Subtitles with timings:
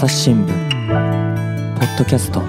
[0.00, 2.40] 朝日新聞ポッドキャスト。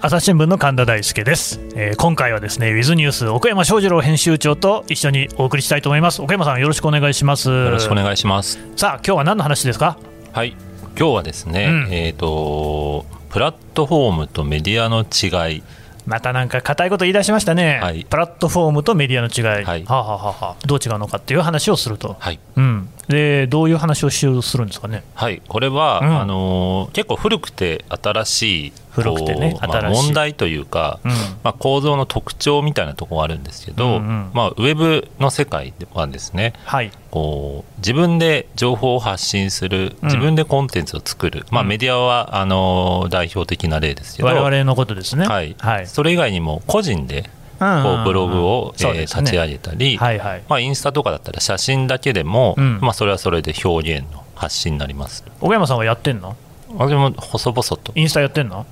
[0.00, 6.22] 朝日新聞の神田大輔です、えー今回はですねウィズニュース奥山翔二郎編集長と一緒にお送りしたいと思います。
[6.22, 7.50] 奥山さんよろしくお願いします。
[7.50, 8.58] よろしくお願いします。
[8.74, 9.98] さあ今日は何の話ですか？
[10.32, 10.56] はい、
[10.98, 11.92] 今日はですね、うん。
[11.92, 15.62] えっ、とプラットフォームとメディアの違い、
[16.10, 18.04] またなんか硬いこと言い出しましたね、はい。
[18.04, 19.84] プラットフォームとメディアの違い、はい。
[19.84, 25.02] はあ、はあはどう違うのかっていう話をすると、はい、うん、でどういう話をしようとするんですかね？
[25.14, 26.20] はい、これは、うん。
[26.20, 31.10] あのー結構古くて新しい古くてねまあ問題というか、うん。
[31.10, 36.90] まあ、構造の特徴みたいなところがあるんですけど、うんうんまあ、ウェブの世界ではですねはい。
[37.10, 41.68] こう自分で情報を発信する自分でコンテンツを作る、まあ、うん。
[41.68, 45.26] メディアはあのー代表的な例ですけど、我々のことですね。
[45.26, 45.56] はい。
[45.58, 45.86] はい。
[45.86, 47.28] それ以外にも個人で
[47.60, 50.42] こうブログを、えー立ち上げたり、はいはい。
[50.48, 52.78] まあ、インスタとかだったら写真だけでも、うん。
[52.80, 55.24] まあ、それはそれで表現の発信になります。
[55.40, 56.36] 岡山さんはやってんの？
[56.76, 57.92] 私も細々と。
[57.94, 58.64] インスタやってんの？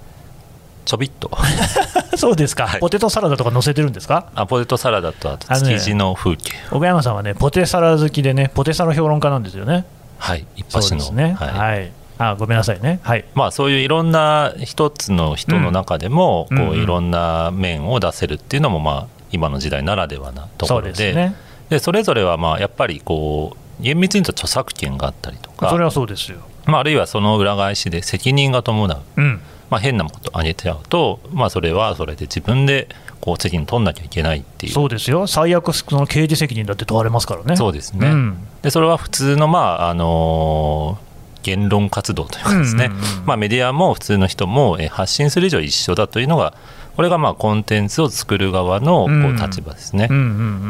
[0.85, 1.31] ちょびっと。
[2.17, 2.81] そうですか、はい。
[2.81, 4.27] ポテトサラダとか載せてるんですか？
[4.35, 9.85] あポテトサラダとあと築地の風景、岡山さんはねポテサラ好きでねポテサラ評論家なんですよね。
[10.19, 11.37] はい一そう発のですね。
[11.39, 11.49] はい。
[11.53, 13.01] はい、あごめんなさいね。
[13.03, 13.25] はい。
[13.35, 16.59] まあ、そういういろんな一つの人の中でも、うん。
[16.59, 20.89] こういろんな面を出せるっていうのも、まあ、今の時代ならではなところで。
[20.89, 21.35] ですね。
[21.69, 25.71] でそれぞれはまあやっぱりこう厳密に言うと著作権があったりとか。
[25.71, 26.39] それはそうですよ。
[26.67, 29.41] まあ、あるいはその裏返しで責任が伴う、うん。
[29.71, 32.89] まあ、変なことをあげちゃうと、まあ、それはそれで自分で
[33.21, 34.73] こう責任取んなきゃいけないっていう。
[34.73, 35.27] そうですよ。
[35.27, 37.57] 最悪その刑事責任だって問われますからね。
[37.57, 38.39] そうですね、うん。
[38.63, 41.08] でそれは普通の、まああのー
[41.57, 42.91] 言論活動というかですね、
[43.25, 46.55] まあ、メディアも普通の人もえー発信する以上一緒だというのが
[46.99, 50.09] これがまあコンテンツを作る側のこう立場ですね。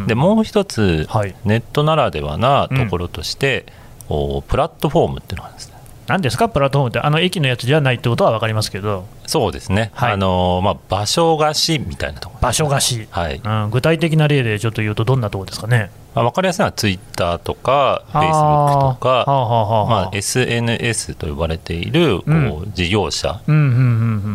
[0.07, 1.35] でもう一つ、はい。
[1.47, 3.65] ネットならではなところとして、
[4.09, 5.78] こうプラットフォームっていうのがあるんですね。
[6.09, 6.48] 何ですか？
[6.48, 9.07] プラットフォームってあの駅のやつじゃないってことは分かりますけど。
[9.27, 10.13] そうですね、はい。
[10.13, 13.41] あのーまあ、場所貸しみたいなところ場所貸し、はい。
[13.45, 15.91] うん、具体的な例でちょっと言うとどんなところですかね？
[16.14, 19.91] まあ、分かりやすいのはツイッターとかフェイスブックとかはあはあ。
[19.91, 22.35] まあ、SNS と呼ばれているこう、う
[22.67, 22.73] ん。
[22.73, 23.40] 事業者。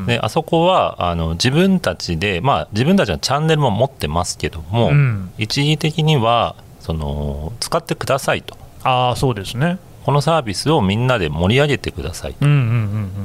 [0.05, 5.31] であそこはあの自分たちで、まあ、自分たちのチャンネルも持ってますけども、うん。
[5.39, 8.55] 一義的にはその使ってくださいと。
[8.83, 12.45] ああそうですねこのサービスをみんなで盛り上げてくださいと。
[12.45, 12.69] うんうんうんう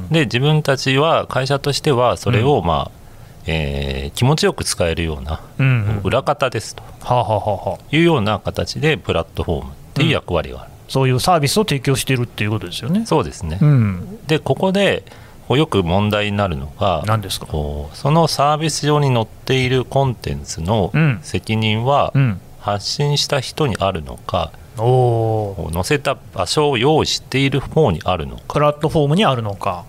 [0.05, 0.07] ん。
[0.09, 2.99] で自分たちは会社としてはそれを、まあ
[3.45, 5.69] えー気持ちよく使えるようなうんう
[5.99, 6.01] ん。
[6.03, 6.83] 裏方ですと。
[7.01, 13.05] はあはあいうような形でプラットフォームっていう役割がある、そういうサービスを提供しているっていうことですよね。
[13.05, 14.19] そうですね、うん。
[14.27, 15.03] でここで
[15.49, 17.45] よく問題になるのが何ですか？
[17.47, 21.19] こうそのサービス上に載っているコンテンツのうん。
[21.23, 22.41] 責任はうん。
[22.61, 28.43] 発信した人にあるのか、おおこう載せた場所を用意している方にあるのか。
[28.53, 29.85] プラットフォームにあるのか。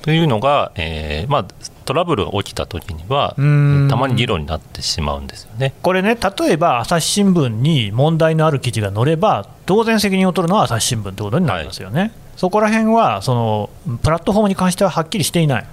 [0.00, 1.44] というのが、えーまあ、
[1.84, 3.86] トラブルが起きた時にはうん。
[3.90, 5.74] たまに議論になってしまうんですよね。
[5.82, 13.70] これね、例えば朝日新聞に問題のある記事が載れば、当然責任を取るのは朝日新聞ということになりますよね、そこら辺はその
[14.02, 15.66] プラットフォームに関してははっきりしていない、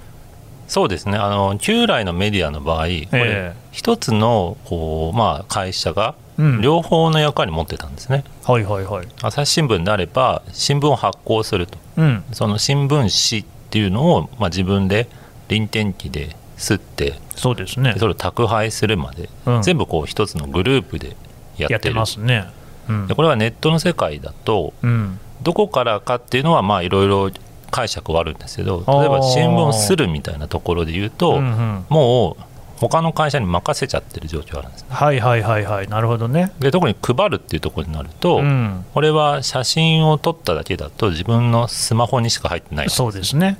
[0.68, 1.16] そうですね。
[1.16, 6.29] あの旧来のメディアの場合、これえ一つのこう、まあ、会社がうん
[6.60, 8.24] 両方の役割を持ってたんですね。
[8.44, 11.78] はいはいはい、朝日新聞であれば新聞を発行すると。
[11.96, 15.08] うん、その新聞紙っていうのを、まあ、自分で
[15.48, 17.94] 臨転機で吸ってそうですね。
[17.94, 19.62] で、それを宅配するまで、うん。
[19.62, 21.72] 全部こう一つのグループでやってる。
[21.72, 22.46] やってますね、
[22.88, 23.06] うん。
[23.06, 27.30] でこれはネットの世界だとうん、どこからかっていうのはまあいろいろ
[27.70, 31.86] 解釈はあるんですけど例えば新聞をするみたいなところで言うと、うんうん。
[31.88, 32.42] もう
[32.80, 43.58] 他の会社に任せちゃってる状況があるんですはいはいはいはい、なるほどね、で特に配るっていうところになると、うん、これは写真を撮っただけだと自分のスマホにしか入ってないそうですね、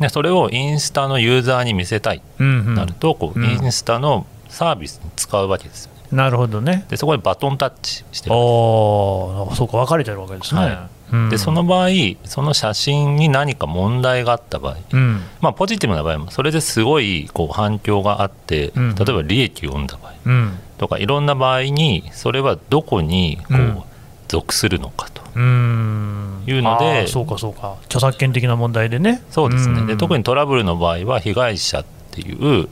[0.00, 3.46] でそれをインスタのユーザーに見せたいとなると、こううん。
[3.46, 5.98] インスタのサービスに使うわけですよね。
[6.12, 10.60] なるほどね、でそこでバトンタッチしてるおーそうか、分かれてるわけですね。
[10.60, 10.97] はうん
[11.30, 11.88] でその場合
[12.24, 15.22] その写真に何か問題があった場合、うん。
[15.40, 18.94] まあ、ポジティブな場合もそれですごいこう反響があって、うん。
[18.94, 20.58] 例えば利益を生んだ場合うん。
[20.76, 23.82] とかいろんな場合にそれはどこにこう、うん。
[24.28, 25.18] 属するのかと。
[25.38, 27.76] いうのでそうかそうか。
[27.84, 29.22] 著作権的な問題でね。
[29.30, 32.68] そうですね、で特ににトラブルの場合は被害者っていう、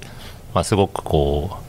[0.53, 1.66] まあ、すごくこう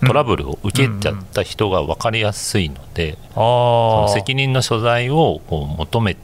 [0.00, 4.02] トラブルを受けちゃった人が分かりやすいので、そあー。
[4.02, 6.16] の責任の所在をこう求め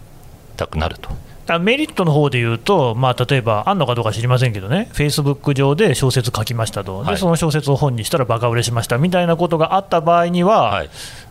[0.57, 1.11] たくなると。
[1.59, 7.19] メリットの方で言うと、まあ、例えば、あんのかどうか知りませんけどね、フェイスブック上で小説書きましたと、ではい。
[7.19, 10.91] その小説を本にしたらバカ売れしましたみたいなことがあった場合には、はい。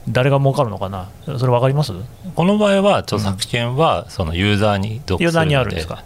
[0.09, 1.93] 誰が儲かるのかな、それ分かります？
[2.35, 6.03] この場合は著作権はそのユーザーに属するので、ユーザーにあるんですか？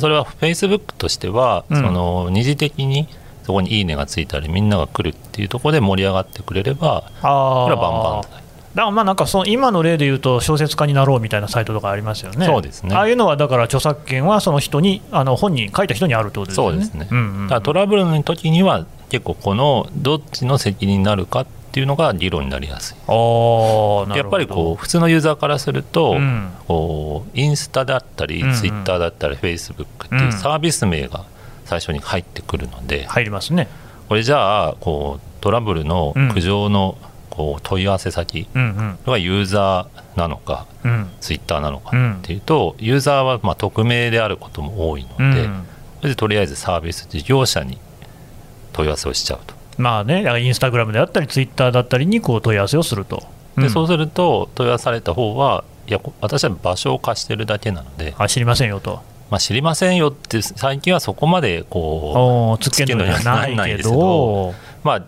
[0.00, 1.80] それはフェイスブックとしては、うん。
[1.82, 3.08] その二次的に
[3.48, 8.40] そこにいいねがついたりみんなが来るっていうところで盛り上がってくれればあこれはバンバンだか
[8.74, 12.44] らまあなんかその今の例で言うと小説家になろうみたいなサイトとかありますよね。
[12.44, 12.94] そうですね。
[12.94, 16.72] ああいうのはだから著作権はその人にあの本人書いた人にあるってことですよね。
[16.72, 17.24] そうですね、うんうん。
[17.24, 22.96] うんだからトラブルの時には結構このどっちの責任になるかっていうのが議論になりやすい。
[23.06, 24.16] あーなるほど。
[24.16, 26.50] やっぱりこう普通のユーザーからすると、うん。
[26.68, 28.54] こうインスタだったり、うんうん。
[28.54, 31.24] ツイッターだったりフェイスブックっていうサービス名が
[31.68, 33.68] 最初に入ってくるので、入りますね。
[34.08, 36.96] これじゃあこうトラブルの苦情の
[37.30, 40.66] こう問い合わせ先うんがユーザーなのか
[41.20, 45.48] ツイッターなのかっていうと、ユーザーはまあ匿名であることも多いのうんで、
[45.98, 47.78] それでとりあえずサービス事業者に
[48.72, 49.54] 問い合わせをしちゃうと。
[49.76, 53.22] まあね、インスタグラムであったり、ツイッターだったりにこう問い合わせをすると。
[53.56, 59.02] うんでそうすると問い合わされた方はいやこ私は場所を貸してるだけなので、あ知りませんよと。
[59.30, 64.54] まあ、知りませんよって最近はそこまでこおーつけるのにはならないけですけどど、
[64.84, 65.04] まあ、突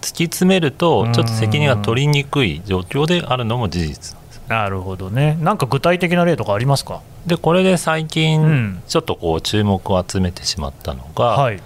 [0.00, 4.14] き詰めるとちょっと責任が取りにくい状況であるのも事実。
[4.14, 5.38] なんですなるほどね。
[5.40, 7.00] なんか具体的な例とかありますか？
[7.26, 8.08] でこれで最うん。
[8.08, 11.60] 近ちょっとこう注目を集めてしまったのが、はい。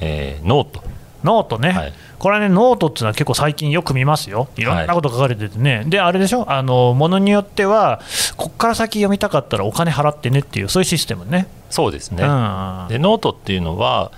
[0.00, 0.82] えーノート、
[1.24, 4.62] ノートね、はいこれはね、ノートっていうのは結構最近よく見ますよ、い。
[4.62, 8.00] ろんなこと書かれててね、で、あれでしょ、あのものによっては、
[8.36, 11.48] ここから先読みたかったらお金払ってねっていう、そういうシステムね。
[11.70, 14.10] そうですね、うん、はでノートっていうのは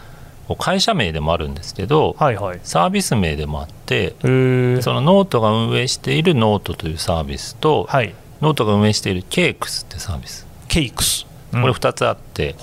[0.59, 2.61] 会社名でもあるんですけどいはい。
[2.65, 10.47] サービス名でもあってえー、そのノートが運営しているノートというサービスと、はい、ノートが運営しているケークスってサービス。
[10.69, 11.27] ケイクス。
[11.53, 12.57] これ2つあって、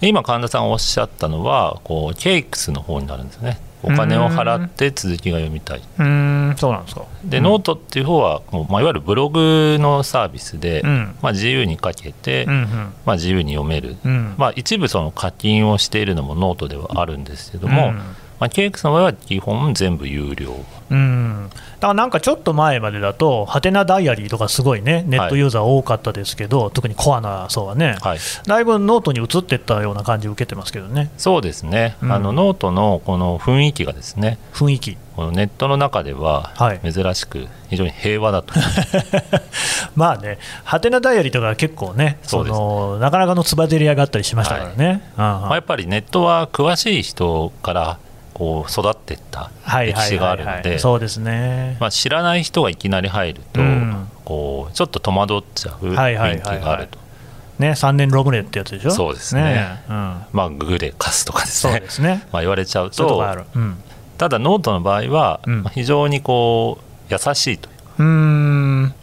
[0.00, 5.82] 今神田さんがおっしゃったのはこうケークスの方になるんですねお金を払って続きが読みたい。
[5.98, 7.04] う、ん、そうなんですか。
[7.24, 7.44] で、うん。
[7.44, 11.14] ノートっていう方はもう、まあ、いわゆるブログのサービスで、うん。
[11.22, 12.68] まあ、自由に書けて、うんうん。
[13.04, 14.34] まあ、自由に読める、うん。
[14.38, 18.00] まあ、一部その課金をしているのもノートではあるんですけども、うん
[18.42, 20.52] まあ、ケークスの場合は基本全部有料。
[20.90, 28.18] うん、だからなんかちょっと前までだと、ハテナダイアリーとかすごいね、ネットユーザー多かったですけど、特にコアな層はね、はい。
[28.44, 32.12] だいぶノートに移っていったような感じを受けてますけどね、そうですね、うん。
[32.12, 36.80] あのノートのこの雰囲気がですね雰囲気、このネットの中でははい。
[36.80, 38.54] 珍しく非常に平和だと、
[39.94, 42.58] まあね、ハテナダイアリーとか結構ね、そうです。
[42.58, 45.00] ねのなかなかのつばぜり合いがあったりしましたからね。
[45.16, 47.98] まあ、やっぱりネットは詳しい人から
[48.34, 49.50] こう育っていった
[49.80, 51.76] 歴史があるのでそうですね。
[51.80, 54.08] まあ、知らない人がいきなり入ると、うん。
[54.24, 56.98] こうちょっと戸惑っちゃう雰囲気があると、
[57.58, 58.90] ね、3年 ROMれってやつでしょ？
[58.90, 59.82] そうですね。
[59.88, 59.94] うん、
[60.32, 61.80] まあ、ググレカスとかですね。
[61.80, 62.26] ですね。
[62.32, 63.44] まあ言われちゃうとそういうとこある。
[63.54, 63.76] うん。
[64.18, 65.40] ただノートの場合は、
[65.72, 68.94] 非常にこう優しいといううーん、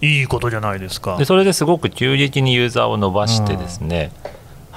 [0.00, 1.16] いいことじゃないですか。
[1.16, 4.12] でそれですごく急激にユーザーを伸ばしてですね、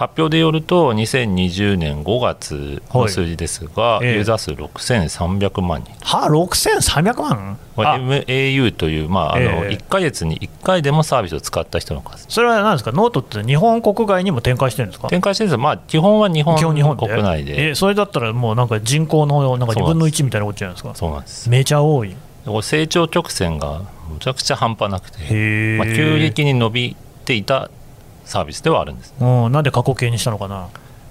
[0.01, 4.15] 発表でよると2020年5月の数字ですが、ええ。
[4.15, 5.93] ユーザー数6300万人。
[6.03, 9.77] は6300万？MAU という、まああのええ。
[9.77, 12.25] 1か月に1回でもサービスを使った人の数。
[12.29, 15.07] それは何ですか、ノートって日本国外にも展開してるんですか？
[15.07, 15.57] 展開してるんです。
[15.57, 17.69] がまあ、基本は日本基本国内で。
[17.69, 21.47] えそれだったらもうなんか人口のなんか2分の1みたいなことじゃないですか、そうなんです。
[21.47, 22.15] めちゃ多い。
[22.63, 27.69] 成長曲線がむちゃくちゃ半端なくて、へまあ、急激に伸びていた
[28.31, 30.55] サービスではあるんです、うん、なんで過去形にしたのかな？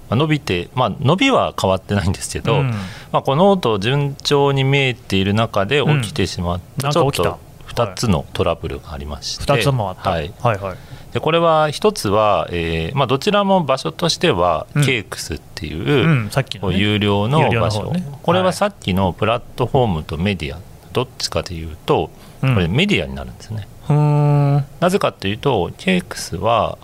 [0.09, 2.71] まあ、伸びて、まあ、伸びは変わってないんですけど、うん。
[3.13, 10.77] まあ、この音順調に見えている中で起きてしまった、うんちょっと2つのトラブルがありまして、2つもあった、はい、はいはい。
[11.13, 14.85] でこれは1つは、えーまあ、どちらも場所としては、うん。
[14.85, 18.05] ケークスっていう、うん、さっきの、ね、有料の場所、方ね。
[18.21, 18.53] これははい。
[18.53, 20.59] さっきのプラットフォームとメディア
[20.91, 22.09] どっちかでいうと
[22.41, 22.55] こうん。
[22.57, 24.65] れメディアになるんですね、うーん。
[24.79, 26.77] なぜかというとケークスは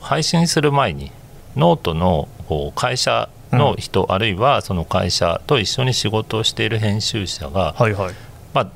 [0.00, 1.10] 配信する前に
[1.56, 2.28] ノートの
[2.74, 8.14] 会社の人、あるいはその会社と一緒に仕事をしている編集者が、はいはい。
[8.52, 8.68] まあ、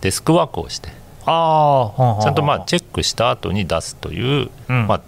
[0.00, 0.90] デスクワークをして
[1.24, 4.86] ああちゃんとまあェチェックした後に出すという、うん。
[4.86, 5.00] まあ、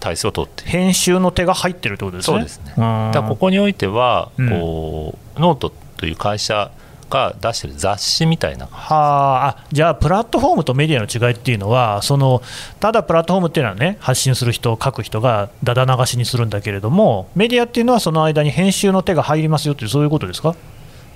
[0.00, 2.36] 体制を取って編集の手が入ってるってことですね。
[2.36, 2.74] そうですね。
[2.76, 4.50] うんだここにおいてはうん。
[4.50, 6.70] こう、ノートという会社
[7.10, 8.66] が出してる雑誌みたいな。
[8.66, 12.42] はああじゃあ、プラットフォームとメディアの違いっていうのは、その
[12.80, 20.54] ただプラットフォームっていうのはね、発信する人、書く人がだだ流しにするんだけれども、メディアっていうのはその間に編集の手が入りますよっていう、そういうことですか？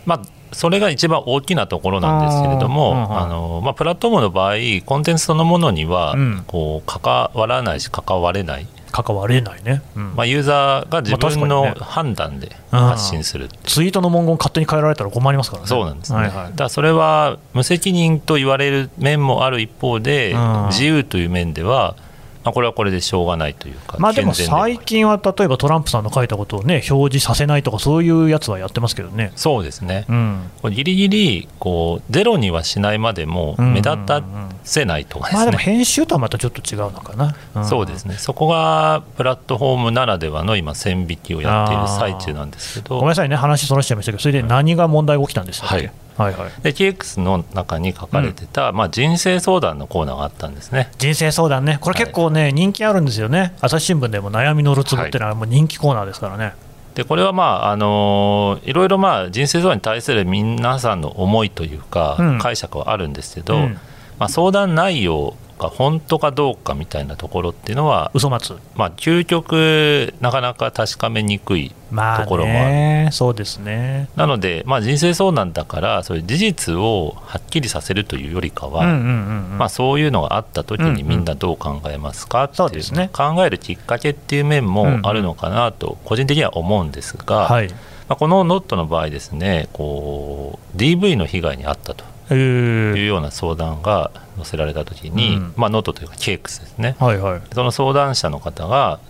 [0.05, 0.21] まあ、
[0.51, 6.45] それが一番大きなところなんですけれども、あのまあ、プラットフォームの場合、コンテンツそのものにはうん。
[6.49, 10.15] こう関わらないし、関われない、関われないね、うん。
[10.15, 12.79] まあ、ユーザーが自分の判断でうん。
[12.79, 13.63] 発信するっていう。
[13.65, 15.69] ツイートの文言勝手に変えられたら困りますからね。
[15.69, 16.53] そうなんですね、はいはい。
[16.55, 20.67] だそれは無責任と言われる面もある一方で、うん。
[20.69, 22.12] 自由という面では、まあ、
[22.45, 29.33] これはこれでしょうがないというか、まあでも最近は例えばトランプさんの書いたことをね表示させないとかそういうやつはやってますけどね。
[29.37, 33.73] そうですね、うん、ギリギリこうゼロにはしないまでもうん。
[33.73, 34.23] 目立た
[34.65, 37.61] せないとかですね、まあでも編集とはまたちょっと違うのかな。
[37.61, 37.65] ん。
[37.65, 38.15] そうですね。
[38.15, 42.97] そこがプラットフォームならではの今線引きをやっている最中なんですけど。
[42.97, 43.37] ごめんなさいね。
[43.37, 46.51] 話そらしちゃいましたけどそれで何が問題が起きたんでしたっけ、はいはいはい。
[46.63, 50.91] で KX の中に書かれてた、まあ、人生相談のコーナーがあったんですね。
[50.99, 56.55] 人生相談ね、これ結構ね、人気あるんですよね、朝日新聞でも悩みのるつぼっていうのはもう人気コーナーですからね。
[56.95, 62.39] でこれはまああのいろいろまあ人生相談に対する皆さんの思いというか、うん。
[62.39, 63.79] 解釈はあるんですけど、うん。
[64.19, 68.57] まあ、相談内容が本当かどうかみたいなところっていうのは、嘘松。
[68.75, 72.71] まあ、究極なかなか確かめにくいまあところもある。
[72.71, 74.09] ね、そうですね。
[74.17, 79.59] なので、まあ、人生相談だからそういう事実をはっきりさせるというよりかは、うんうんうんうん。
[79.59, 87.69] まあ、そういうのがあった時にみんなどう考えますかっていう考えるきっかけっていう面もあるのかなと個人的には思うんですが、はい。
[88.09, 92.05] まあ、このノートの場合ですねこう DV の被害に遭ったと。
[92.05, 92.93] えいー。
[92.95, 95.55] うような相談が載せられた時に、うん。
[95.57, 96.97] まあ、ノートというかケークスですね。
[96.99, 97.43] はいはい。
[97.55, 99.01] その相談者の方が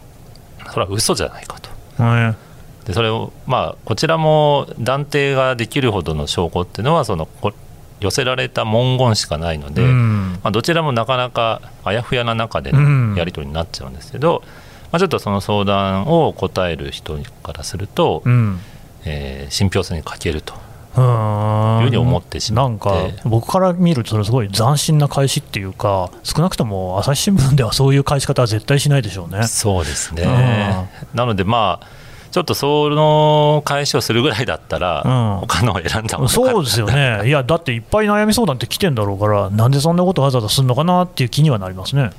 [0.73, 1.71] それは嘘じゃないかと。
[1.99, 2.37] うん
[2.85, 7.53] でそれをまあこちらも断定ができるほどの証拠っていうのはそのこ
[8.01, 10.33] 寄せられた文言しかないので、うん。
[10.43, 13.13] まあ、どちらもなかなかあやふやな中でうん。
[13.13, 14.43] のやり取りになっちゃうんですけど、
[14.91, 18.59] まあ、ちょっとその相談を答える人からすると、うん。
[19.05, 20.55] えー信憑性に欠けると
[20.97, 22.95] いうふうに思ってしまなんか
[23.25, 29.45] 僕から見るとそれすごい斬新な返しっていうか少なくとも朝日新聞ではそういう返し方は絶対しないでしょうね。
[29.45, 31.87] そうですね、なのでまあ
[32.31, 35.41] ちょっとその返しをするぐらいだったら、うん。
[35.41, 42.11] 他のを選んだ方がそうですよね、いや、だっていっぱい悩み相談って来てんだろうから、なんでそんなことわざわざするのかなっていう気にはなりますね。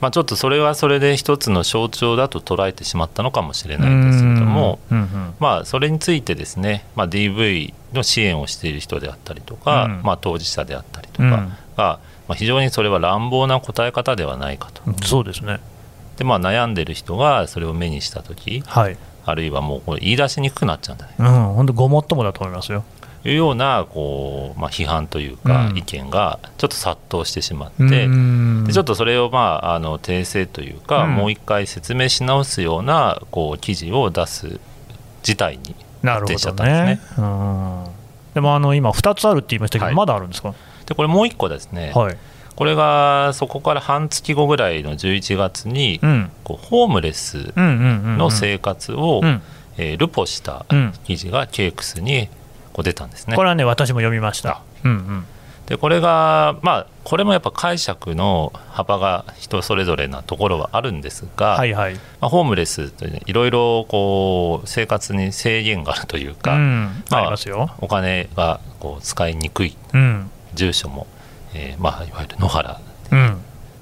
[0.00, 10.02] まあ、ちょっとそれはそれで一つの象徴だと捉えてしまったのかもしれないんですけれども、うんうんまあ、それについてですね、まあ、DV の支援をしている人であったりとか、うん。
[10.02, 11.30] まあ、当事者であったりとかうん。
[11.30, 14.82] が、まあ、非常にそれは乱暴な答え方ではないかと。
[14.86, 15.60] うんそうですね、
[16.16, 22.84] で、まあ、悩んでる人がそれを目にした時はい、あるいはもうこれ言い出しにくくなっちゃうんだねうん、本当、ごもっともだと思いますよ。
[23.28, 25.76] というようなこう、まあ、批判というかうん。
[25.76, 28.64] 意見がちょっと殺到してしまって、うん。
[28.66, 31.14] でちょっとそれを、まあ、あの訂正というか、うん。
[31.14, 34.58] もう一回説明し直すようなこう記事を出す
[35.22, 37.24] 事態になしちゃっどたんですね。
[38.32, 39.94] でもあの今、2つあるって言いましたけど、はい。
[39.94, 40.54] まだあるんですか、
[40.86, 42.16] でこれもう一個ですね、はい、
[42.56, 49.42] これがそこから半月後ぐらいの11月に、うん、こうホームレスの生活を、うん。
[49.76, 50.94] えールポしたうん。
[51.04, 52.28] 記事がケークスに
[52.78, 53.42] こう出たんですねこ。
[53.42, 54.62] れはね、私も読みました。
[54.84, 55.24] うんうん
[55.66, 67.68] でこれがまあこれもやっぱ解釈の幅が人それぞれなところはあるんですが、はいはい、まあ、ホームレスというねいろいろこう生活に制限があるというか、うん、まあありますよ。
[67.82, 71.06] お金がこう使いにくいうん住所も、
[71.52, 72.80] えーまあ、いわゆる野原
[73.10, 73.38] うん、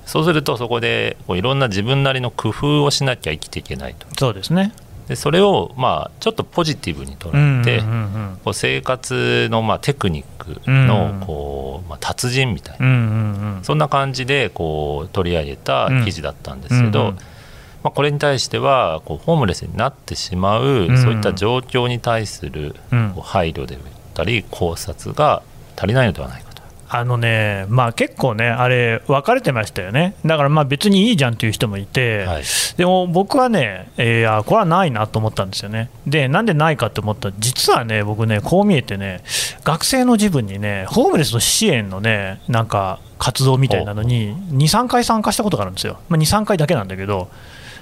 [0.07, 4.73] そうするとそこでこういろんな自分なりの工夫をしなきゃ生きていけないとそうですね。
[5.09, 10.87] でそれをまあちょっとポジティブに捉えて、うんうんこう生活のまあテクニックうん。
[10.87, 13.65] のこう、まあ、達人みたいな、うんうんうん。
[13.65, 20.99] そんな感じでこう取り上げた記事だったんですけど、うんうんまあ、これに対してはこうホームレスになってしまう、ん。
[20.99, 23.13] そういった状況に対するうん。
[23.15, 23.81] こう配慮であっ
[24.15, 25.43] たり考察が
[25.77, 26.46] 足りないのではないか。
[26.46, 26.46] と。
[26.89, 32.43] あのね、まあ、結構ね、あれ、分かれてましたよね、だからまあ別にいいじゃんっていう人もいて、はい。
[32.77, 35.91] でも僕はね、えーいやこれはないなと思ったんですよね。
[36.07, 39.23] で、なんでないかって思ったら、実はね、僕ね、こう見えてね、
[39.65, 47.29] 学生の自分にね、ホームレスの支援のね、なんか活動みたいなのに、2、3回参加したことがあるんですよ、まあ、2、3回だけなんだけど、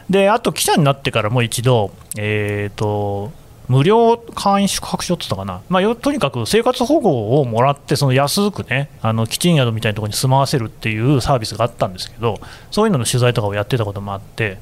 [0.08, 3.32] であと記者になってからもう一度、えーと
[3.68, 12.38] 無料会員宿泊所って言ったかな、まあ、よとにかく生活保護をもらって、その安くね、あの基地宿みたいなところに住まわせるっていうサービスがあったんですけど、
[12.70, 14.58] そういうのの取材とかをやってたこともあって、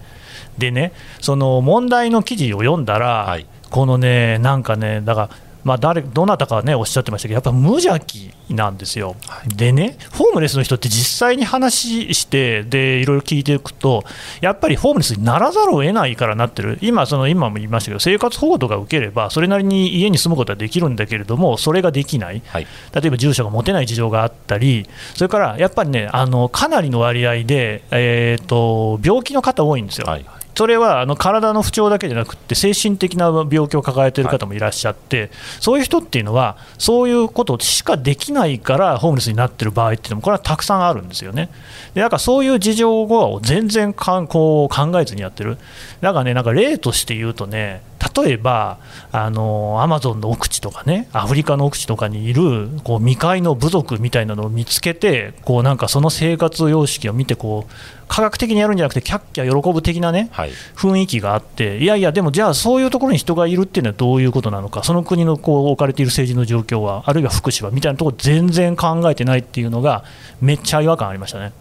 [0.58, 3.46] でね、その問題の記事を読んだら、はい。
[3.70, 5.30] このね、なんかね、だから、
[5.64, 9.16] まあ、誰どなたかねおっしゃってましたけど、やっぱ無邪気なんですよ、
[9.46, 14.04] でね、ホームレスの人って実際に話して、でいろいろ聞いていくと、
[14.40, 22.66] やっぱりホームレスにならざるを得ないからなってる、今、その今も言いましたけど、生活保護とか受ければ、それなりに家に住むことはできるんだけれども、それができない、はい。
[22.94, 30.06] 例えば住所が持てない事情があったり、それからやっぱりね、あのかなりの割合で、えー、と病気の方多いんですよ。
[30.06, 35.30] はいそれはあの体の不調だけじゃなくて、精神的な病気を抱えている方もいらっしゃって、
[35.60, 41.48] そういう人っていうのは、そういうことしかできないから、ホームレスになってる場合っていうのも、これはたくさんあるんですよね。
[41.94, 45.58] でなんかそういう事情を全然かんこう考えずにやってる、
[46.00, 47.82] だからね、なんか例として言うとね、
[48.16, 48.78] 例えば、
[49.12, 57.72] あのアマゾンの奥地とかね、アフリカの奥地とかにいるこう未開の部族みたいなのを見つけて、こうなんかその生活様式を見てこう、
[58.08, 70.04] 科学的にやるんじゃなくて、キャッキャ喜ぶ的なね、はい、雰囲気があって、いやいや、でもじゃあ、そういうところに人がいるっていうのはどういうことなのか、その国のこう置かれている政治の状況は、あるいは福祉はみたいなところ、全然考えてないっていうのが、
[70.40, 71.52] めっちゃ違和感ありましたね。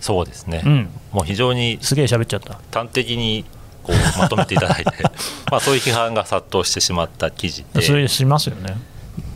[0.00, 2.60] そうですね、うん、もう非常にすげえ喋っちゃった。
[2.72, 3.44] 端的に
[3.86, 4.90] こうまとめていただいて
[5.50, 7.82] まあそういう批判が殺到してしまった記事で。
[7.82, 8.76] それしますよね。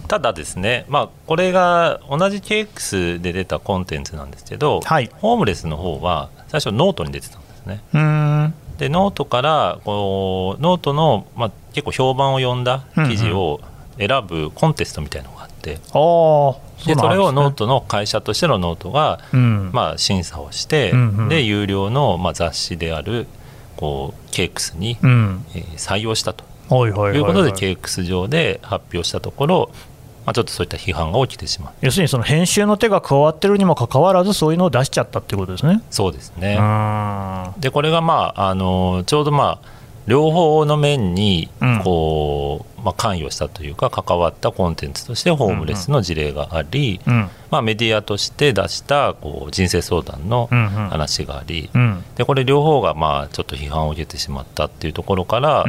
[0.09, 7.81] ただですね、まあ、これが同じ ケークス で出たコンテンツなんですけど、はい、ホームレスの方は最初ノートに出てたんですね。
[8.79, 13.61] でノートからこうノートの、まあ、結構評判を呼んだ記事を
[13.99, 15.83] 選ぶコンテストみたいなのがあって、うんうん、
[16.87, 23.27] でそれをノートの会社としてのノートが、うん、まあ、審査をして、うんうん、で有料の、まあ、雑誌である
[23.81, 26.45] こう KX に、うん、えー、採用したと。
[26.87, 26.95] いう
[27.25, 29.71] ことで KX 上で発表したところ、
[30.25, 31.73] まあ、ちょっとそういった批判が起きてしまう。
[31.81, 35.83] 要するにその編集の手が加わってるにもかかわらず、そういうのを出しちゃったっていうことですね。
[35.91, 36.61] そうですね。
[37.59, 39.69] でこれが、まあ、あのちょうど、まあ、
[40.07, 41.49] 両方の面に
[41.83, 51.81] こう、うん、まあ、関与したというか関わったコンテンツとしてホームレスの事例があり、うんうん、まあ、メディアとして出したこう人生相談の話があり、うん。
[51.81, 55.65] うん、でこれ両方がまあちょっと批判を受けてしまったっていうところから、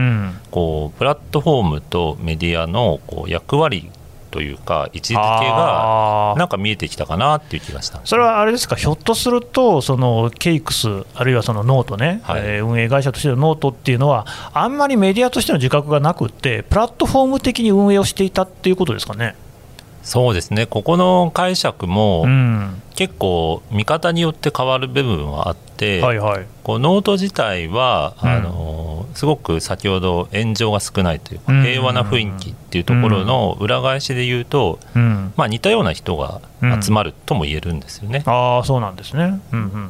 [0.52, 3.90] こうプラットフォームとメディアのこう役割
[4.32, 19.36] というか位置づけがなんか見えてきたかなっていう気がしたそれはあれですか、ひょっとすると、そのケイクス、あるいはそのノートね、はい、えー、運営会社としてのノートっていうのは、あんまりメディアとしての自覚がなくて、プラットフォーム的に運営をしていたっていうことですかね？
[20.04, 22.26] そうですね、ここの解釈も、
[22.96, 36.42] 結構、見方によって変わる部分はあって、はいはい、こうノート自体は、うん、あのすごく先ほど炎上が少ないというか、平和な雰囲気っていうところの裏返しで言うと、うん、まあ、似たような人が
[36.82, 38.24] 集まるとも言えるんですよね。
[38.26, 39.40] うん、あそうなんですね、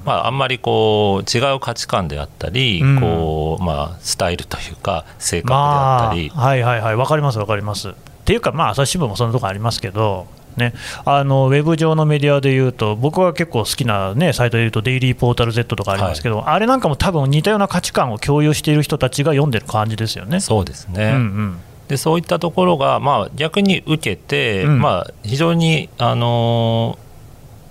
[0.06, 6.32] まあ、あんまりこう違う価値観であったり、こうまあ、スタイルというか、性格であったり。
[6.36, 7.90] まあ、はいはいはい、分かります、分かります。
[7.90, 7.94] っ
[8.26, 10.74] ていうか、まあ、朝日新聞もそんなとこありますけど、ね、
[11.06, 20.40] あのウェブ上のメディアでいうと、僕は結構好きな、ね、サイトでいうと、デイリーポータル Z とかありますけど、はい、あれなんかも多分似たような価値観を共有している人たちが読んでる感じですよね。
[20.40, 21.58] そうですね、うんうん。
[21.88, 26.98] でそういったところが、まあ、逆に受けて、うん、まあ、非常に、あの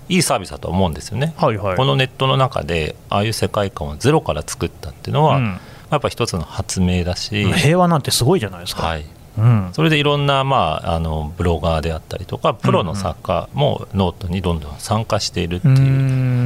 [0.09, 7.45] ー、いいサービスだと思うんですよね、はいはい、このネットの中でああいう世界観をゼロから作ったっていうのは、うん、やっぱ一つの発明だし。
[7.53, 9.05] 平和なんてすごいじゃないですか、はい、
[9.37, 15.79] うん、それでいろんな、まあ、あのブロガーであったりとかプロの作家もノートにどんどん参加しているっていう、う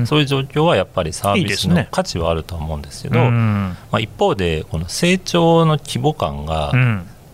[0.02, 6.71] ん、そういう状況はやっぱりサービスの価値はあると思うんですけど、ね、まあ、一方でこの成長の規模感が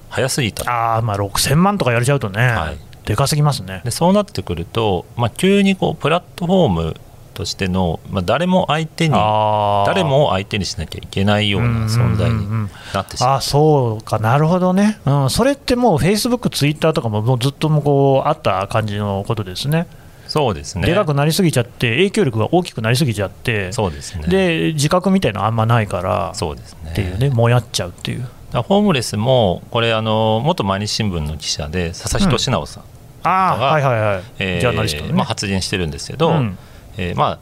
[0.10, 3.82] 早すぎた、うん、あまあ6000万とかやれちゃうとね、はい、でかすぎますね。
[3.84, 6.96] でそうなってくると、まあ、急にこうプラットフォーム
[7.42, 12.48] としての、まあ、誰も相手に誰も相手にしなきゃいけないような存在に
[12.94, 14.20] なってしまう,、うんうん、あそうか。
[14.20, 19.88] なるほどね、うん、それってもうフェイスブック、ツイッターとかももうずっともこうあった感じのことですね。
[20.28, 20.88] そうですね。
[20.88, 24.28] でかくなりすぎちゃって、影響力が大きくなりすぎちゃって、そうですね。
[24.28, 26.92] で自覚みたいなのあんまないから、そうですね。
[26.92, 28.28] っていうね、もやっちゃうっていう。
[28.54, 32.84] ホームレスも、これあの、元毎日新聞の記者で、佐々木俊直さん
[33.24, 33.62] が、うん。
[33.62, 34.24] はいはいはい。
[34.40, 36.58] えー、ジャーナリスト、ね、まあ、発言してるんですけど、うん、
[36.98, 37.40] えー、まあ、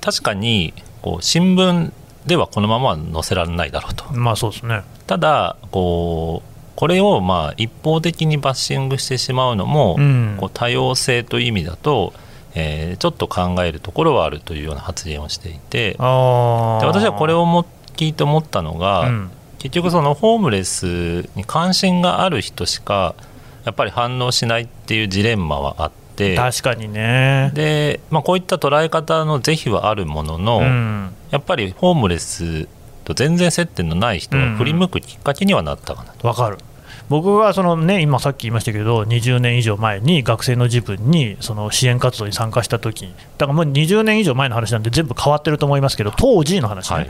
[0.00, 1.92] 確かにこう新聞
[2.26, 4.12] ではこのままは載せられないだろうと。
[4.12, 12.12] まあそうですねただこうこれをまあ一方的にバッシングしてしまうのも、うん、こう多様性という意味だと、
[12.54, 23.14] えー、ちょっと考えるところはあるというような発言をしていてで私はこれをも聞いて思ったのが、うん、結局そのホームレスに関心がある人しか
[23.64, 26.01] やっぱり反応しないっていうジレンマはあって。
[26.14, 26.36] て。
[26.36, 27.50] 確かにね。
[27.54, 32.68] で、まあ、こういった捉え方の是非はあるものの、うん、やっぱりホームレス
[33.04, 36.28] と全然接点のない人が振り向くきっかけにはなったかなと。
[36.28, 36.58] わ、うん、かる。
[37.08, 43.02] 僕はその、ね、今さっき言いましたけど20年以上前に学生の自分にその支援活動に参加したとき
[43.36, 47.08] だからもう20年以上前の話なんで全部変わってると思いますけど当時の話ね、はい、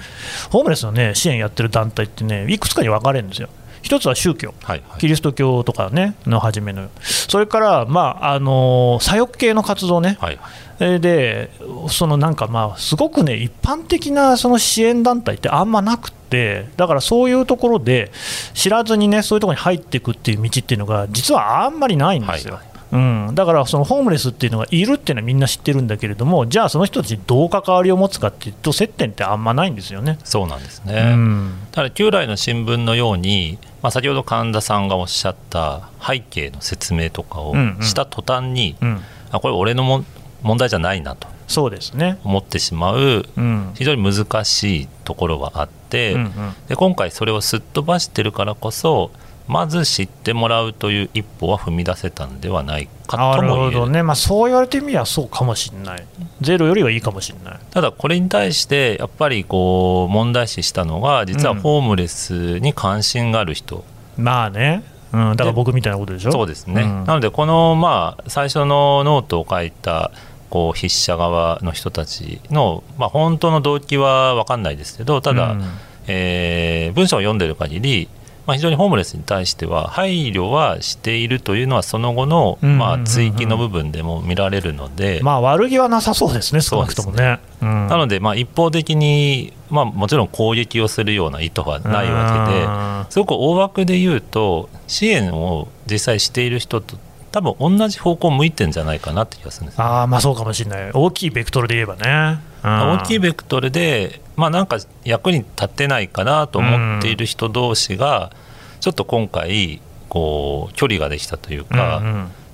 [0.51, 3.49] ホームレスの、ね、支援やってる団体ってねいくつかに分かれるんですよ
[3.83, 10.39] 一つは宗教、はいはい、キリスト教とかね、の初めの、それから、まあ、あの左翼系の活動ね、はい
[10.79, 11.51] はい、で、
[11.89, 18.11] そのなんか、まあ、すごくね、一般的なその支援団体ってあんまなくて、だからそういうところで、
[18.55, 22.55] 知らずにね、そういうところに入っていくっていう道っていうのが、実はあんまりないんですよ。
[22.55, 30.19] はいうん、だからそのホームレスっていうのがいるっていうのはみんな知ってるんだけれども、じゃあその人たちにどう関わりを持つかっていうと、接点ってあんまないんですよね。
[30.25, 38.89] そうなんですね、うん、ただ旧来の新聞のように、まあ、先ほど神田さんがおっしゃった背景の説明とかをした途端に、うん。
[38.89, 40.05] うん、あこれ、俺のも
[40.43, 41.29] 問題じゃないなと。
[41.49, 42.19] そうですね。
[42.25, 43.27] 思ってしまう、
[43.75, 46.33] 非常に難しいところはあって、うんうん、
[46.69, 49.11] で今回それをすっ飛ばしてるからこそ
[49.49, 56.05] まず知ってもらうという一歩は踏み出せたんではないかともなるほどね、まあ、そう言われてみればそうかもしれない、
[56.41, 57.61] ゼロよりはいいかもしれない。
[57.71, 63.85] ただ、これに対してやっぱりこう問題視したのが、実はホームレスに関心がある人。
[64.19, 64.85] うん、まあね。
[65.13, 66.33] うん、だから僕みたいなことでしょ。
[66.33, 70.11] そうですね、うん、なので、この、まあ、最初のノートを書いた
[70.49, 75.65] こう筆者側の人たちの、まあ、本当の動機は分かんないですけど、ただ、うん、
[76.07, 78.09] えー、文章を読んでる限り、
[78.47, 87.23] まあ、非常にホームレスに対しては配慮はしているというのはその後の、まあ、追記の部分でも見られるので、まあ、悪気はなさそうですね、少なくともね。
[87.23, 96.97] ねうん、なので、まあ、一方的に、まあ、もちろん攻撃をするような意図はないわけですごく大枠で言うと支援を実際している人と
[97.31, 100.91] 多分同じ方向を向いてるんじゃないかなって気がするんです、ね、あまあそうかもしれない。
[100.93, 108.33] 大きいベクトルで言えばね、うん、大きいベクトルでまあなんか役に立ってないかなと思っている人同士が
[108.81, 112.03] ちょっと今回こう距離ができたというか、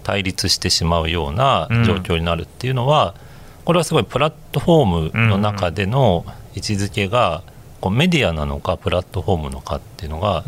[0.04, 3.14] 対立してしまうような状況になるっていうのは、
[3.64, 7.42] これはすごいプラットフォームの中での位置づけが
[7.80, 10.42] こうメディアなのかプラットフォームのかっていうのが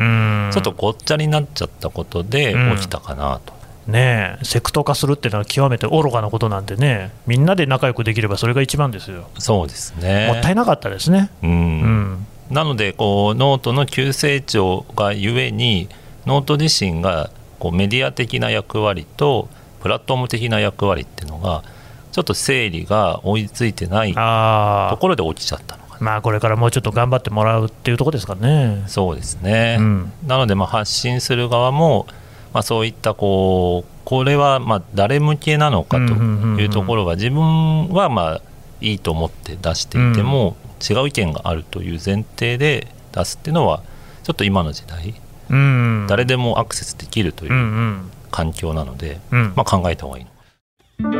[0.52, 3.52] ちょっとごっちゃになっちゃったことで起きたかなと。
[3.90, 9.28] ねセクト化するっていうのは極めて愚かなことなんでね、みんなで仲良くできればそれが一番ですよ。
[9.38, 10.28] そうですね。
[10.32, 11.30] もったいなかったですね。
[11.42, 12.26] うん、うん。
[12.50, 15.88] なのでこうノートの急成長がゆえに
[16.26, 19.48] ノート自身がこうメディア的な役割と
[19.80, 21.62] プラットフォーム的な役割っていうのが
[22.12, 28.82] ちょっと整理が追いついてないところで起きちゃったのかまあこれからもうちょっと頑張ってもらうっていうところですかね。
[28.88, 32.06] そうですね、うん、なのでまあ発信する側も
[32.52, 38.40] まあ、そういったこうこれはまあ誰向けなのかというところが自分はまあ
[38.80, 43.82] いいと思って出していても、違う意見があるという前提で出すっていうのは
[44.22, 45.14] ちょっと今の時代、
[45.50, 50.26] うん、誰でもアクセスできるという環境なので、まあ、考えた方がいい。
[50.96, 51.18] 質問ド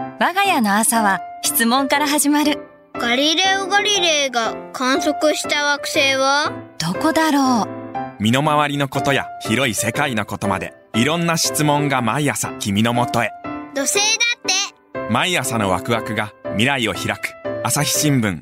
[0.00, 0.16] えもん。
[0.18, 2.58] 我が家の朝は質問から始まる。
[2.94, 6.50] ガリレオ・ガリレイが観測した惑星は？
[6.78, 8.22] どこだろう？
[8.22, 13.30] 身の回りのことや広い世界のことまでいろんな質問が毎朝君のもとへ。
[13.74, 14.00] 土星だ
[14.38, 15.12] って。
[15.12, 17.34] 毎朝のワクワクが未来を開く。
[17.62, 18.40] 朝日新聞。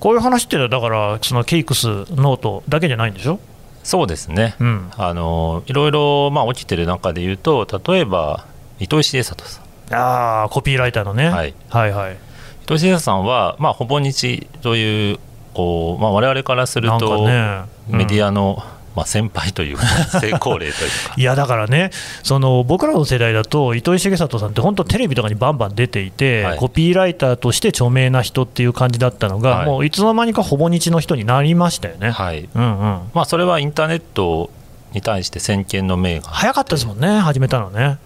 [0.00, 3.38] こういう話ってだからそのケイクスノートだけじゃないんでしょ？
[3.84, 8.46] そうですね、うん、あのいろいろまあ起きてる中で言うと例えば
[8.78, 9.60] 糸井重里さ。
[9.60, 12.16] んああコピーライターのね、はい、はいはい。
[12.62, 15.18] 糸井さんは、まあ、ほぼ日という
[15.54, 17.62] こう、まあ、我々からすると、ね。
[17.90, 18.62] うん、メディアの、
[18.94, 19.86] まあ、先輩というか、
[20.20, 21.14] 成功例というか。
[21.16, 21.90] いやだからね、
[22.22, 32.10] その僕らの世代だと、糸井重里さんって本当、テレビとかにバンバン出ていて、はい、コピーライターとして著名な人っていう感じだったのが、はい、もういつの間にかほぼ日の人になりましたよね。
[32.10, 32.48] はい。
[32.54, 33.00] うんうん。
[33.14, 34.50] まあ、それはインターネット
[34.92, 37.98] に対して先見の明が早かったですもんね、始めたのね。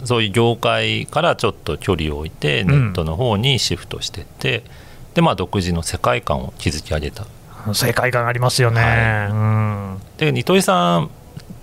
[0.00, 4.62] うん、そういう業界からちょっと距離を置いて、ネットの方にシフトしていって、うん
[5.18, 7.26] でまあ独自の世界観を築き上げた。
[7.74, 9.30] 世界観ありますよね、はい。
[9.32, 9.34] う
[10.30, 11.10] ん、で糸井さん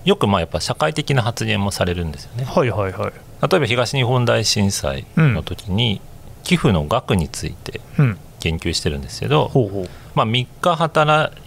[0.03, 2.43] よくまあやっぱ社会的な発言もされるんですよね。
[2.43, 3.11] はいはいはい。
[3.49, 6.01] 例えば東日本大震災の時に、
[6.43, 7.79] 寄付の額について
[8.41, 11.41] 研究してるんですけど、うん、まあ、3日働い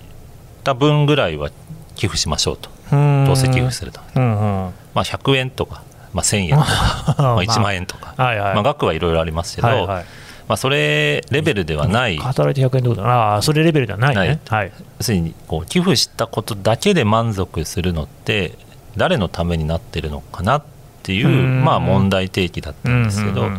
[0.64, 1.50] た分ぐらいは
[1.94, 2.70] 寄付しましょうと。
[2.90, 5.82] どうせ寄付すると、うんうん、まあ、100円とか、
[6.18, 10.04] まあ、1000円とか まあ1万円とか、はいはい、まあ、額はいろいろありますけど、はいはい。
[10.48, 18.54] まあ、それレベルではない、働いて100円ってことああ、それレベルではないね、はい、要するにこう寄付したことだけで満足するのって、
[18.96, 20.62] 誰のためになってるのかなっ
[21.02, 23.58] ていう、まあ、問題提起だったんですけど、ま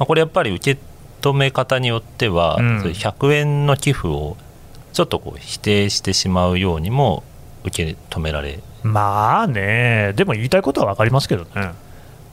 [0.00, 0.80] あ、これやっぱり受け
[1.22, 4.36] 止め方によっては、うん、そういう100円の寄付を
[4.92, 7.24] ちょっとこう否定してしまうようにも
[7.64, 11.72] 受け止められまあね、でも言いたいことは分かりますけどね。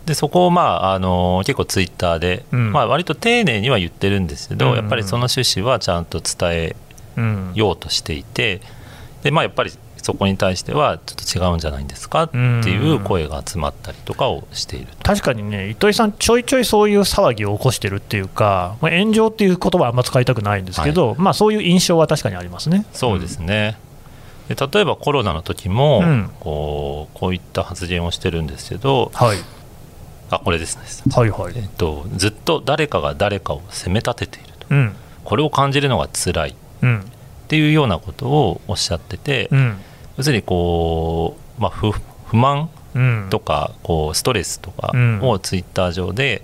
[0.06, 4.76] でそこを、まあ、あの結構ツイッターで、うん、まあ、割と丁寧には言ってるんですけど、うん。
[4.76, 6.76] やっぱりその趣旨はちゃんと伝え
[7.54, 8.62] ようとしていて、
[9.24, 9.72] でまあ、やっぱり
[10.04, 22.86] そこに対してはちょっと違うんじゃないんですかっていう声が集まったりとかをしている確かにね、糸井さん、ちょいちょいそういう騒ぎを起こしてるっていうか、まあ、炎上っていう言葉はあんま使いたくないんですけど、はい、まあ、そういう印象は確かにありますね。
[22.92, 23.78] そうですね、
[24.50, 29.38] で例えばコロナの時も、うん、こうこういった発言をしてるんですけど、はい、
[30.36, 31.54] あこれですね、はいはい。
[31.56, 37.04] えっと、ずっと誰かが誰かを責め立てていると、うん、これを感じるのが辛い、うん、っ
[37.48, 39.78] ていうようなことをおっしゃってて、うん、
[40.18, 42.70] 要するにこう、まあ、不不満
[43.30, 44.92] とか、こうストレスとか
[45.22, 46.44] をツイッター上で、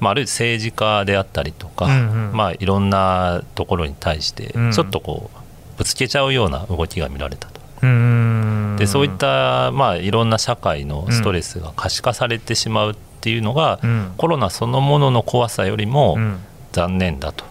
[0.00, 7.60] まあ、あるいは政治家であったりとか、うんうん、まあ、いろんなところに対してちょっとこうぶつけちゃうような動きが見られたと。
[8.78, 16.18] でそういった、まあ、いろんな社会のストレスが可視化されてしまうっていうのが、うん、コロナそのものの怖さよりも
[16.72, 17.44] 残念だと。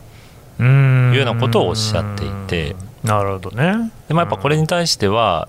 [0.60, 2.75] いうようなことをおっしゃっていて。
[3.03, 3.91] なるほどね。
[4.10, 5.47] でもやっぱこれに対しては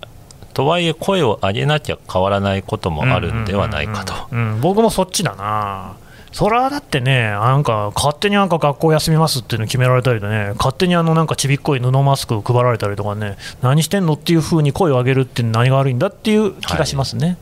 [0.55, 4.15] とはいえ声を上げなきゃ変わらないこともあるんではないかと。
[4.61, 5.97] 僕もそっちだな。
[6.33, 17.27] それはだってね、なんか勝手になんか学校休みますっていうの決められたりでね、勝手にあのなんかちびっこい布マスク配られたりとかね、何してんのっていうふうに声を上げるって何が悪いんだっていう気がしますね。
[17.27, 17.37] はい、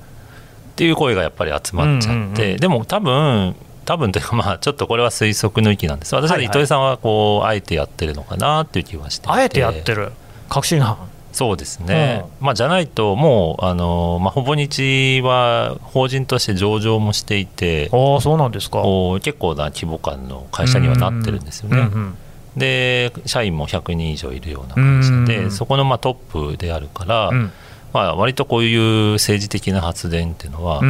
[0.70, 3.54] っていう声がやっぱり集まっちゃって、でも多分
[3.84, 10.12] 多分というか、まあ、ちょっとこれは推測の域なんです、私は糸井さんはこう、あえてやってるのかなっていう気はしてあえてやってる、
[10.48, 10.96] 確信犯。
[11.32, 18.82] そうですね、うん、まあ、じゃないと、もう、あのまあ、ほぼ日は法人として上場もしていて、あそうなんですか。
[19.22, 21.78] 結構な規模感の会社にはなってるんですよね。
[21.78, 22.16] うんうん、
[22.56, 27.52] で社員も100人以上いるような会社で、そこのまあトップであるから、うん、
[27.92, 30.82] まあ、割とこういう政治的な発言っていうのは、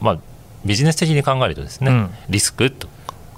[0.00, 0.18] まあ、
[0.64, 2.88] ビジネス的に考えるとですね、リスクと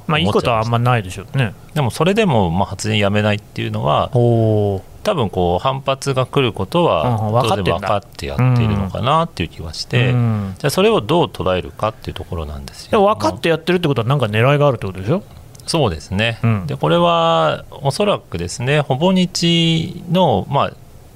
[0.06, 1.54] まあ、いいことはあんまないでしょうね。
[1.74, 4.82] でもそれでもまあ発電やめないっていうのは多
[5.14, 13.04] 分こう反発が来ることは当然分かってやっているのかなっていう気はして、じゃあそれをどう捉えるかっていうところなんですよ。
[13.04, 15.22] 分かってやってるってことは何か狙いがあるってことでしょ？
[15.64, 20.72] そうですね、うん、でこれはおそらくですねほぼ日の、まあ、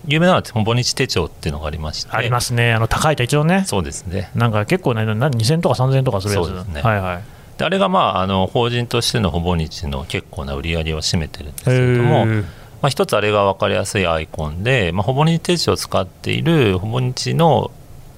[0.07, 2.11] 有名なのはほぼ日手帳っていうのがありまして。
[2.13, 2.73] ありますね。
[2.73, 3.65] あの高い手帳ね。
[3.67, 4.31] そうですね。
[4.35, 6.53] なんか結構ね2000とか3000とかするやつ。
[6.53, 6.83] ですね。
[6.83, 7.23] はいはい。
[7.59, 12.43] であれが、まあ、あの法人としてのほぼ日の結構な売り上げを占めてるんですけれども、ま
[12.83, 17.71] あ、一つあれが分かりやすいアイコンで、まあ、ほぼ日手帳を使っているほぼ日の、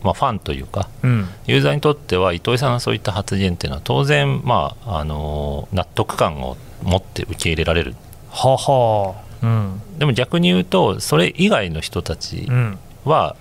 [0.03, 7.94] まあ、ファンというか、うん、ユーザーにとっては糸井さんのそういった発言っていうのは当然、まあ、あの納得感を持って受け入れられる。
[8.31, 12.48] ははうん、でも逆に言うとそれ以外の人たち
[13.05, 13.37] は、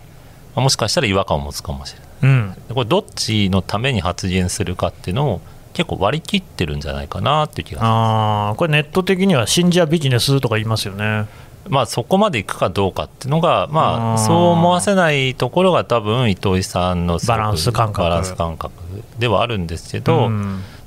[0.55, 5.41] うん、もしかしたら違和感を持つかもしれない、うん、これどっちのために発言するかっていうのを
[5.73, 11.27] 結構割り切ってるんじゃないかなっていう気があこれネット的には信者ビジネスとか言いますよね。
[11.69, 18.01] まあ、そこまでいくかどうかっていうのが、まあ、そう思わせないところが多分糸井さんのバランス感覚。
[18.01, 18.73] バランス感覚
[19.19, 20.31] ではあるんですけど、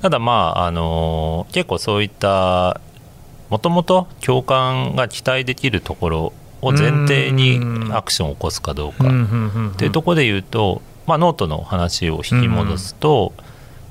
[0.01, 2.81] ただまあ、あの結構そういった
[3.51, 7.59] もともと共感が期待できるところを前提に
[7.91, 9.09] アクションを起こすかどうか。
[9.09, 13.33] っていうところで言うと、まあ、ノートの話を引き戻すと、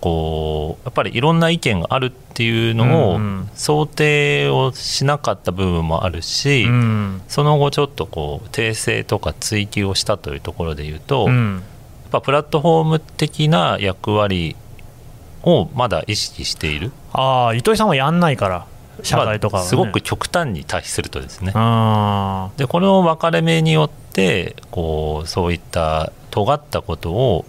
[0.01, 3.21] こうやっぱりいろんな意見があるっていうのを
[3.55, 11.63] 想定をしなかった部分もあるし、うん、その後ちょっとこう訂正とか追及をしたというところでいうと、うん、やっ
[12.13, 14.57] ぱプラットフォーム的な役割
[15.43, 16.93] をまだ意識している。
[17.13, 18.67] ああ糸井さんはやんないから
[19.03, 19.61] 社会とか、ね。
[19.63, 21.53] まあ、すごく極端に対するとですね。
[21.53, 27.45] でこの分かれ目によってこうそういった尖ったことを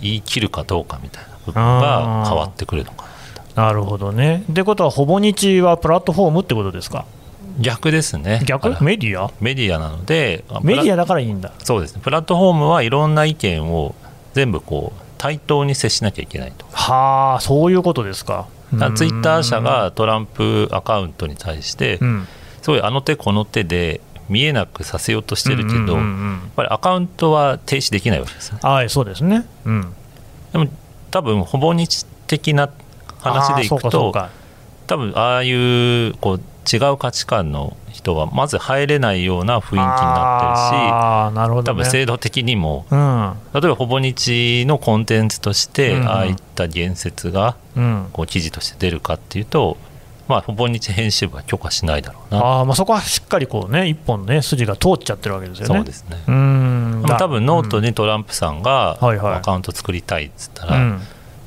[0.00, 3.06] 言い切るかどうかみたいな部分が変わってくるのか
[3.54, 4.44] ななるほどね。
[4.50, 7.04] ってことは、ほぼ日はプラットフォームってことですか？
[7.60, 8.42] 逆ですね。
[8.46, 8.82] 逆？
[8.82, 9.30] メディア？
[9.40, 11.52] メディアなのでメディアだからいいんだ。
[11.60, 12.00] そうですね。
[12.02, 13.94] プラットフォームはいろんな意見を
[14.32, 16.66] 全部こう対等に接しなきゃいけないと。
[16.72, 18.48] はあそういうことですか
[18.94, 21.98] ツイッター社がトランプアカウントに対して、
[22.62, 28.58] すごいあの手この手で見えなくさせようとしてるけど、やっぱりアカウントは停止できないわけですね。
[28.62, 29.92] はいそうですね、うん、
[30.52, 30.66] でも
[31.10, 32.70] 多分ほぼ日的な
[33.20, 34.12] 話でいくと
[34.86, 36.40] 多分ああいうこう
[36.76, 47.56] 違う価値観の人はまず入れないような雰囲気になってるしなるほど、ね、多分制度的にも、うん、例えばほぼ日のコンテンツとしてああいった言説が
[48.12, 49.78] こう記事として出るかっていうと、
[50.28, 52.60] まあ、ほぼ日編集部は許可しないだろうな。
[52.60, 55.74] あ、まあ、そこはしっかりこう、ね、一本ね筋が通っちゃってるわけですよね。
[55.76, 56.22] そうですね。
[56.28, 57.04] うん。
[57.18, 60.98] 多分ノートにトランプさんがアカウント作りたいっつったら、はいはい、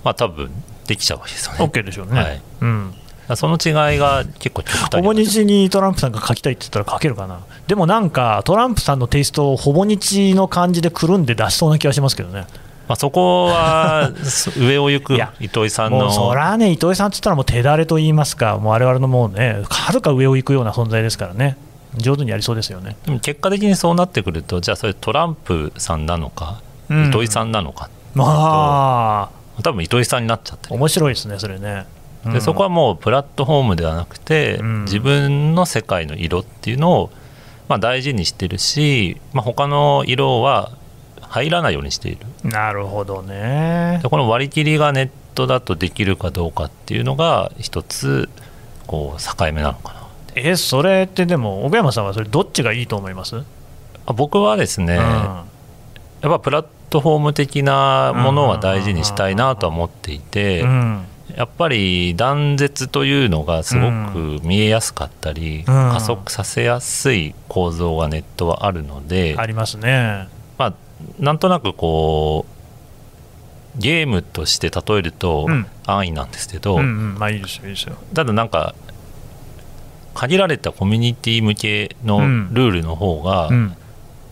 [0.04, 0.52] まあ多分
[0.86, 1.65] できちゃうわけですよね。
[1.65, 2.20] OK でしょうね。
[2.20, 2.93] はい、うん
[3.36, 12.48] その違いが結構極端ほぼ日にトランプさんが書きたいって言ったら書けるかな、でもなんか、トランプさんのテイストをほぼ日の感じでくるんで出しそうな気がしますけどね。
[12.88, 14.12] まあ、そこは
[14.58, 21.58] 上を行く 糸井さんのそらね、糸井さんって言ったらもう手だれと言いますか、もう我々のもうね、はるか上を行くような存在ですからね、
[21.98, 22.96] 上手にやりそうですよね。
[23.06, 31.86] でも結果的にそうなってくると、じゃあ、それトランプさんなのか、うん、糸井さんなのか、まあ、多分糸井さんになっちゃって面白いですね、それね。
[32.34, 37.10] でそこはもうプラットフォームではなくて、うん、自分の世界の色っていうのを、
[37.68, 40.72] まあ、大事にしてるし、まあ、他の色は
[41.22, 42.26] 入らないようにしている。
[42.44, 44.00] なるほどね。
[44.02, 48.30] でこの割り切りがネットだとできるかどうかっていうのが一つ
[48.88, 53.44] こう境目なのかなえそれってでも奥山さんはそれどっちがいいと思います？
[54.06, 61.06] あ僕はですね、うん、やっぱプラットフォーム的なものは大事にしたいなとは思っていて、うん
[61.38, 70.73] やっぱり断絶というのがすごく見えやすかったり、うん、加速させやすい構造がネットはあるのでありますね、まあ、
[71.19, 72.47] なんとなくこ
[73.78, 75.47] うゲームとして例えると
[75.86, 77.95] 安易なんですけど、まあいいですよいいですよ。
[78.15, 78.73] ただなんか
[80.15, 83.52] 限られたコミュニティ向けのルールの方が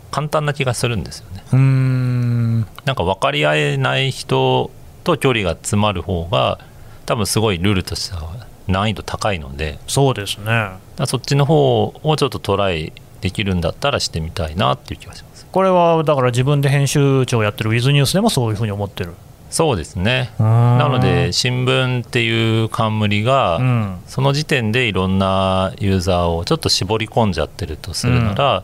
[0.10, 1.44] 簡単な気がするんですよね。
[1.54, 4.72] うん、なんか分かり合えない人
[5.04, 6.58] と距離が詰まる方が
[7.06, 10.72] 多分すごいルールとしては難易度高いのでそうですね。
[11.06, 15.46] そっちの方をちょっとトライできるんだったらしてみたいなっていう気がします。
[15.52, 19.14] これはだから自分で編集長やってるウィズニュースでもそういうふうに思ってる。
[19.50, 20.32] そうですね。
[20.38, 28.64] なので新聞っていう冠が、うん、その時点でいろんなユーザーをちょっと絞り込んじゃってるとするなら、うん、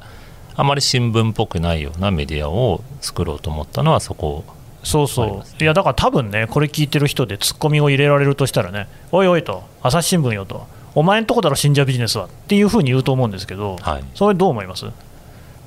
[0.58, 4.44] あまり新聞っぽくないようなメディアを作ろうと思ったのはそこ
[4.84, 14.86] そうそう、いやだから多分ね、これ聞いてる人でツッコミを入れられるとしたらね、おいおいと、朝日新聞よと、お前んとこだろ、信者ビジネスはっていうふうに言うと思うんですけど、はい、それ、どう思います？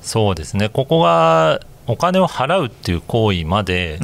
[0.03, 3.99] そうですね、ここがお金を払うっていう行為まで、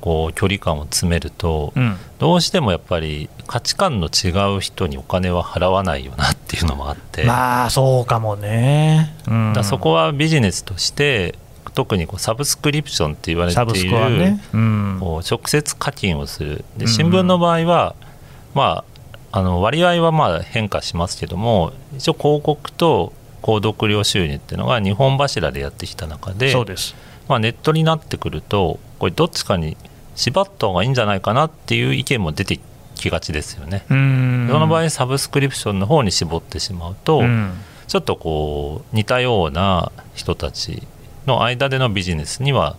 [0.00, 11.34] こう距離感を詰めると、うん、どうしてもやっぱり価値観の違う人にお金は払わないよなっていうのもあって、まあそうかもね、うん、だそこはビジネスとして
[11.76, 14.40] 特にこうサブスクリプションって言われている、ね。
[14.54, 16.64] うん、こう直接課金をする。
[16.78, 17.94] で新聞の場合は、
[18.54, 18.82] ま
[19.30, 23.12] あ、あの割合はまあ変化しますけども一応広告と
[23.42, 26.94] 購読料収入っていうのが日本柱でやってきた中でそうです、
[27.28, 29.76] まあ、ネットになってくるとこれどっちかに
[30.14, 32.58] 縛った方がいいんじゃないかなっていう意見も出て
[32.94, 33.84] きがちですよね。
[33.88, 37.22] その場合サブスクリプションの方に絞ってしまうと、
[37.86, 40.82] ちょっとこう似たような人たち
[41.26, 42.76] の間でのビジネスには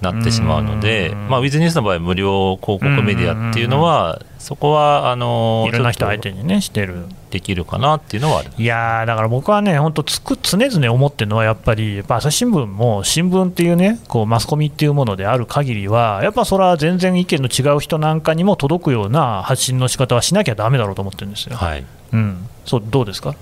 [0.00, 7.06] なってしまうので、まあ、ウィズニュースの場合無料広告メディアっていうのは、そこはあのいろんな人相手にねしてる。
[7.30, 8.50] できるかなっていうのはある。
[8.56, 21.56] いやだから僕はね本当つく常々思ってるのはやっぱりやっぱ朝日新聞も新聞っていうねこうマスコミっていうものである限りはやっぱそれは全然意見の違う人なんかにも届くような発信の仕方はしなきゃだめだろうと思ってるんですよ。
[21.56, 23.34] はい、うん、そうどうですか？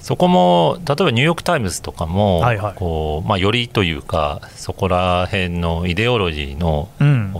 [0.00, 6.88] そこも例えばニューヨーク・タイムズとかも、はいはい、こうまあ、よりというかそこら辺のイデオロジーの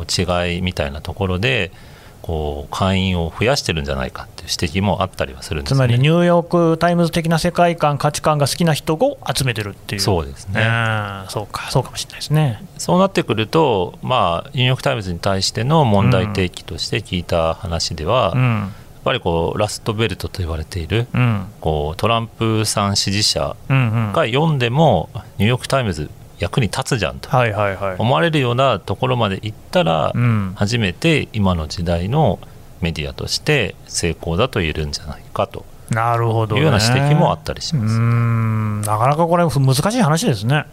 [0.05, 10.01] 違いみたいなところで、うん、こう会員を増やしてるんじゃないかっていう指摘もあったりはするんです、ね、つまりニューヨーク・タイムズ的な世界観価値観が好きな人を集めてるっていう。
[10.01, 10.61] そうですね、
[11.29, 11.71] そうか。
[11.71, 12.63] そうかもしれないですね。
[12.77, 27.29] そうなってくると、まあ、ニューヨーク・タイムズに対しての問題提起として聞いた話では、うんぱりこうラストベルトと言われている、うん、こうトランプさん支持者が読んでも、ニューヨーク・タイムズ役に立つじゃんと
[27.99, 30.13] 思われるようなところまでいったら、
[30.55, 32.39] 初めて今の時代の
[32.81, 37.99] メディアとして成功だと言えるんじゃないかとなるほど、いうような指摘もあったりします。
[38.89, 40.67] なかなかこれ難しい話ですね。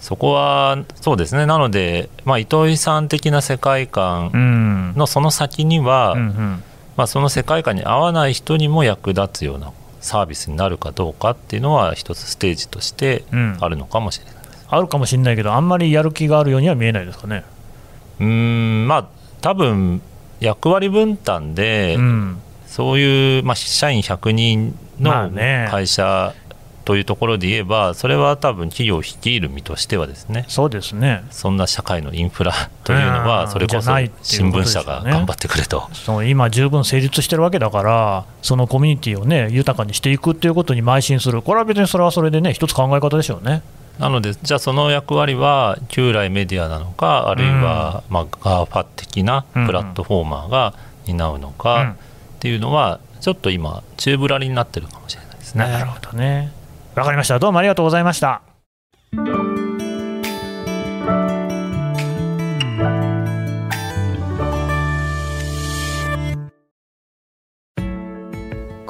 [0.00, 1.44] そこはそうですね。
[1.44, 6.62] なので、まあ、糸井さん的な世界観のその先には、うんうん
[7.00, 13.24] まあ、その世界観に合わない人にも役立つようなサービスになるかどうかっていうのは一つステージとして
[13.58, 17.44] あるのかもしれない、うん、あるかもしれないけどあんまりやる気があるようには見えないですかね。
[18.20, 18.86] うん。
[18.86, 19.08] まあ
[19.40, 20.02] 多分
[20.40, 25.30] 役割分担で、うん、そういう、まあ、社員100人の
[25.70, 26.34] 会社
[26.84, 31.24] というところで言えば、それは多分企業を率いる身としてはですね、そうですね。
[31.30, 32.52] そんな社会のインフラ
[32.84, 33.90] というのは、それこそ
[34.22, 43.62] 新聞社が頑張ってくれと、その今、十分成立してるわけだから、そのコミュニティをね豊かにしていくっていうことに邁進する、これは別にそれはそれでね、一つ考え方でしょうね。
[44.00, 50.74] なのでじゃあその役割は旧来メディアなのかあるいは、まあ、 GAFA 的なプラットフォーマーが
[51.06, 51.96] 担うのか
[52.36, 55.64] っていうのはちょっと今宙ぶらりになってるかもしれないですね。
[55.66, 56.50] なるほどね
[56.94, 58.42] わかりましたどうもありがとうございました。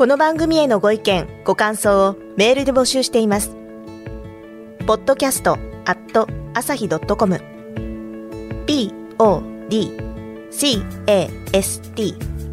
[0.01, 3.51] この番組へのご意見、ご感想をメールで募集しています。
[4.87, 7.45] podcast at 朝日 .com podcast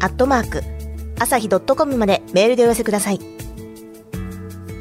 [0.00, 0.62] アットマーク
[1.18, 3.47] 朝日 .com までメールでお寄せください。